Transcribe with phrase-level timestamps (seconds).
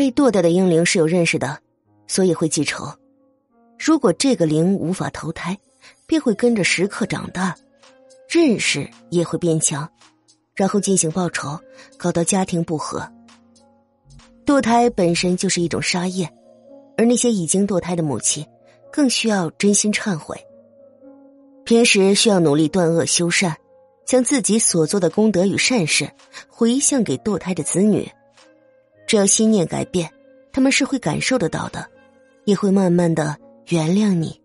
[0.00, 1.58] 被堕掉的婴灵是有认识的，
[2.06, 2.90] 所以会记仇。
[3.78, 5.58] 如果这个灵无法投胎，
[6.06, 7.54] 便会跟着食客长大，
[8.26, 9.86] 认识也会变强，
[10.54, 11.60] 然后进行报仇，
[11.98, 13.06] 搞到家庭不和。
[14.46, 16.26] 堕胎本身就是一种杀业，
[16.96, 18.42] 而那些已经堕胎的母亲，
[18.90, 20.34] 更需要真心忏悔。
[21.66, 23.54] 平时需要努力断恶修善，
[24.06, 26.10] 将自己所做的功德与善事
[26.48, 28.10] 回向给堕胎的子女。
[29.10, 30.08] 只要心念改变，
[30.52, 31.84] 他们是会感受得到的，
[32.44, 34.40] 也会慢慢的原谅你。